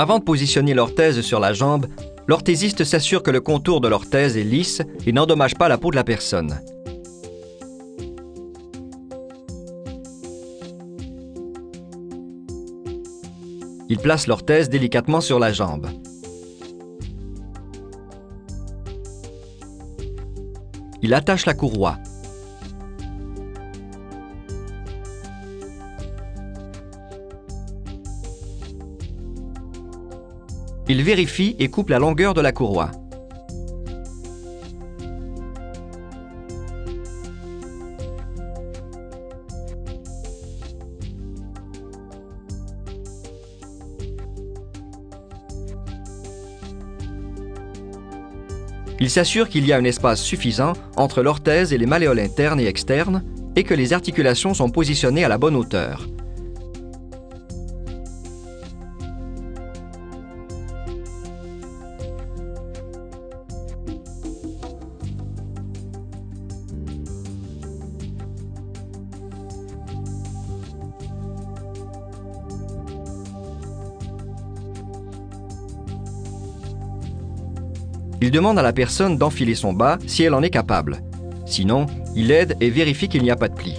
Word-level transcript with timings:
Avant 0.00 0.18
de 0.18 0.24
positionner 0.24 0.72
l'orthèse 0.72 1.20
sur 1.20 1.40
la 1.40 1.52
jambe, 1.52 1.84
l'orthésiste 2.26 2.84
s'assure 2.84 3.22
que 3.22 3.30
le 3.30 3.42
contour 3.42 3.82
de 3.82 3.88
l'orthèse 3.88 4.38
est 4.38 4.44
lisse 4.44 4.80
et 5.04 5.12
n'endommage 5.12 5.56
pas 5.56 5.68
la 5.68 5.76
peau 5.76 5.90
de 5.90 5.96
la 5.96 6.04
personne. 6.04 6.58
Il 13.90 13.98
place 13.98 14.26
l'orthèse 14.26 14.70
délicatement 14.70 15.20
sur 15.20 15.38
la 15.38 15.52
jambe. 15.52 15.90
Il 21.02 21.12
attache 21.12 21.44
la 21.44 21.52
courroie. 21.52 21.98
Il 30.92 31.04
vérifie 31.04 31.54
et 31.60 31.68
coupe 31.68 31.90
la 31.90 32.00
longueur 32.00 32.34
de 32.34 32.40
la 32.40 32.50
courroie. 32.50 32.90
Il 48.98 49.08
s'assure 49.10 49.48
qu'il 49.48 49.64
y 49.64 49.72
a 49.72 49.76
un 49.76 49.84
espace 49.84 50.20
suffisant 50.20 50.72
entre 50.96 51.22
l'orthèse 51.22 51.72
et 51.72 51.78
les 51.78 51.86
malléoles 51.86 52.18
internes 52.18 52.58
et 52.58 52.66
externes 52.66 53.22
et 53.54 53.62
que 53.62 53.74
les 53.74 53.92
articulations 53.92 54.54
sont 54.54 54.70
positionnées 54.70 55.24
à 55.24 55.28
la 55.28 55.38
bonne 55.38 55.54
hauteur. 55.54 56.08
Il 78.22 78.30
demande 78.30 78.58
à 78.58 78.62
la 78.62 78.72
personne 78.72 79.16
d'enfiler 79.16 79.54
son 79.54 79.72
bas 79.72 79.98
si 80.06 80.22
elle 80.22 80.34
en 80.34 80.42
est 80.42 80.50
capable. 80.50 80.98
Sinon, 81.46 81.86
il 82.14 82.30
aide 82.30 82.56
et 82.60 82.68
vérifie 82.68 83.08
qu'il 83.08 83.22
n'y 83.22 83.30
a 83.30 83.36
pas 83.36 83.48
de 83.48 83.54
pli. 83.54 83.76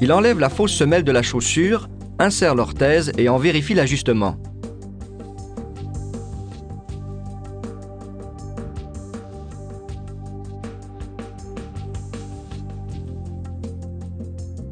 Il 0.00 0.12
enlève 0.12 0.38
la 0.38 0.48
fausse 0.48 0.72
semelle 0.72 1.04
de 1.04 1.12
la 1.12 1.22
chaussure, 1.22 1.88
insère 2.18 2.54
l'orthèse 2.54 3.12
et 3.18 3.28
en 3.28 3.36
vérifie 3.36 3.74
l'ajustement. 3.74 4.36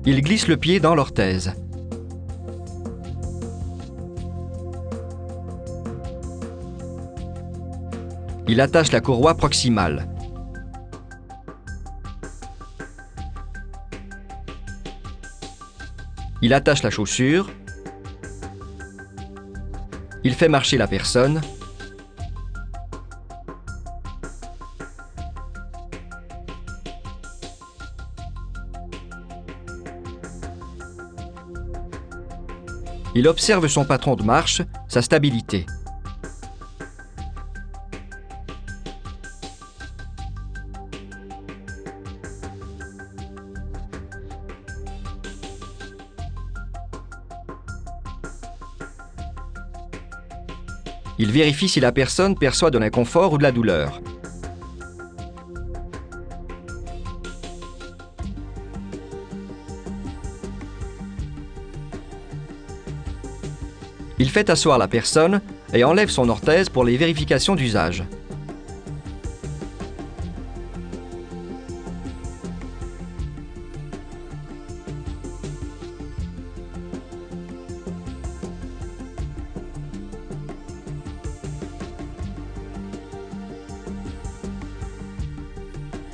Il 0.07 0.23
glisse 0.23 0.47
le 0.47 0.57
pied 0.57 0.79
dans 0.79 0.95
l'orthèse. 0.95 1.53
Il 8.49 8.61
attache 8.61 8.93
la 8.93 9.01
courroie 9.01 9.37
proximale. 9.37 10.09
Il 16.43 16.55
attache 16.55 16.85
la 16.85 16.91
chaussure. 16.91 17.51
Il 20.23 20.35
fait 20.35 20.49
marcher 20.49 20.77
la 20.77 20.87
personne. 20.87 21.41
Il 33.17 33.27
observe 33.27 33.67
son 33.67 33.85
patron 33.85 34.15
de 34.15 34.23
marche, 34.23 34.63
sa 34.87 35.03
stabilité. 35.03 35.67
Il 51.19 51.33
vérifie 51.33 51.69
si 51.69 51.81
la 51.81 51.93
personne 51.93 52.37
perçoit 52.37 52.71
de 52.71 52.79
l'inconfort 52.79 53.33
ou 53.33 53.39
de 53.39 53.43
la 53.43 53.53
douleur. 53.53 54.01
Il 64.19 64.31
fait 64.31 64.51
asseoir 64.51 64.79
la 64.79 64.89
personne 64.89 65.41
et 65.73 65.85
enlève 65.85 66.09
son 66.09 66.29
orthèse 66.29 66.69
pour 66.69 66.85
les 66.85 66.97
vérifications 66.97 67.55
d'usage. 67.55 68.05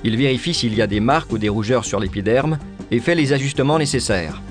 Il 0.04 0.16
vérifie 0.16 0.54
s'il 0.54 0.74
y 0.74 0.82
a 0.82 0.86
des 0.86 1.00
marques 1.00 1.32
ou 1.32 1.38
des 1.38 1.48
rougeurs 1.48 1.84
sur 1.84 2.00
l'épiderme 2.00 2.58
et 2.90 3.00
fait 3.00 3.14
les 3.14 3.32
ajustements 3.32 3.78
nécessaires. 3.78 4.42